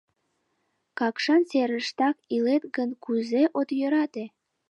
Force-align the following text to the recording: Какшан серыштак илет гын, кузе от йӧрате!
Какшан 0.99 1.41
серыштак 1.49 2.17
илет 2.35 2.63
гын, 2.75 2.89
кузе 3.03 3.43
от 3.59 3.67
йӧрате! 3.79 4.25